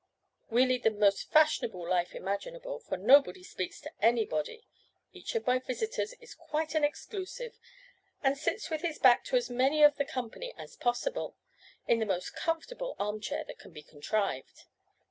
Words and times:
We 0.49 0.65
lead 0.65 0.81
the 0.81 0.89
most 0.89 1.29
fashionable 1.31 1.87
life 1.87 2.15
imaginable, 2.15 2.79
for 2.79 2.97
nobody 2.97 3.43
speaks 3.43 3.79
to 3.81 3.91
anybody. 4.03 4.65
Each 5.13 5.35
of 5.35 5.45
my 5.45 5.59
visitors 5.59 6.13
is 6.13 6.33
quite 6.33 6.73
an 6.73 6.83
exclusive, 6.83 7.59
and 8.23 8.35
sits 8.35 8.71
with 8.71 8.81
his 8.81 8.97
back 8.97 9.23
to 9.25 9.35
as 9.35 9.51
many 9.51 9.83
of 9.83 9.97
the 9.97 10.05
company 10.05 10.55
as 10.57 10.75
possible, 10.75 11.35
in 11.87 11.99
the 11.99 12.07
most 12.07 12.35
comfortable 12.35 12.95
arm 12.97 13.21
chair 13.21 13.43
that 13.43 13.59
can 13.59 13.73
be 13.73 13.83
contrived. 13.83 14.63